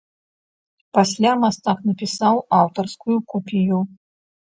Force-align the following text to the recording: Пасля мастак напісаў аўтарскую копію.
Пасля 0.99 1.31
мастак 1.45 1.85
напісаў 1.91 2.43
аўтарскую 2.63 3.17
копію. 3.35 3.77